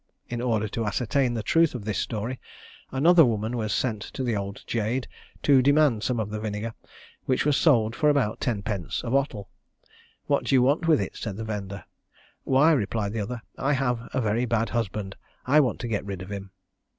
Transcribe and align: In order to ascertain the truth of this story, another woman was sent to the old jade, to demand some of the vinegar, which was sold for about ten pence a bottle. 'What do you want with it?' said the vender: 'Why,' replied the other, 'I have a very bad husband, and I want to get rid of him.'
In 0.29 0.41
order 0.41 0.67
to 0.69 0.83
ascertain 0.87 1.35
the 1.35 1.43
truth 1.43 1.75
of 1.75 1.85
this 1.85 1.99
story, 1.99 2.39
another 2.91 3.23
woman 3.23 3.55
was 3.55 3.71
sent 3.71 4.01
to 4.01 4.23
the 4.23 4.35
old 4.35 4.63
jade, 4.65 5.07
to 5.43 5.61
demand 5.61 6.01
some 6.01 6.19
of 6.19 6.31
the 6.31 6.39
vinegar, 6.39 6.73
which 7.25 7.45
was 7.45 7.55
sold 7.55 7.95
for 7.95 8.09
about 8.09 8.41
ten 8.41 8.63
pence 8.63 9.03
a 9.03 9.11
bottle. 9.11 9.51
'What 10.25 10.45
do 10.45 10.55
you 10.55 10.63
want 10.63 10.87
with 10.87 10.99
it?' 10.99 11.17
said 11.17 11.37
the 11.37 11.43
vender: 11.43 11.83
'Why,' 12.45 12.71
replied 12.71 13.13
the 13.13 13.21
other, 13.21 13.43
'I 13.59 13.73
have 13.73 14.09
a 14.11 14.21
very 14.21 14.45
bad 14.45 14.69
husband, 14.69 15.15
and 15.45 15.55
I 15.55 15.59
want 15.59 15.79
to 15.81 15.87
get 15.87 16.03
rid 16.03 16.23
of 16.23 16.31
him.' 16.31 16.49